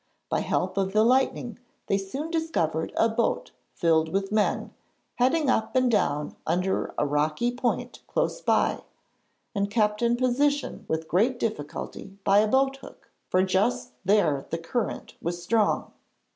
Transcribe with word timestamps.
By 0.29 0.39
help 0.39 0.77
of 0.79 0.93
the 0.93 1.03
lightning 1.03 1.59
they 1.85 1.99
soon 1.99 2.31
discovered 2.31 2.91
a 2.97 3.07
boat 3.07 3.51
filled 3.75 4.09
with 4.11 4.31
men, 4.31 4.73
heading 5.17 5.47
up 5.47 5.75
and 5.75 5.91
down 5.91 6.35
under 6.47 6.91
a 6.97 7.05
rocky 7.05 7.51
point 7.51 7.99
close 8.07 8.41
by, 8.41 8.81
and 9.53 9.69
kept 9.69 10.01
in 10.01 10.17
position 10.17 10.85
with 10.87 11.07
great 11.07 11.37
difficulty 11.37 12.17
by 12.23 12.39
a 12.39 12.47
boat 12.47 12.77
hook, 12.77 13.11
for 13.29 13.43
just 13.43 13.91
there 14.03 14.47
the 14.49 14.57
current 14.57 15.13
was 15.21 15.43
strong. 15.43 15.91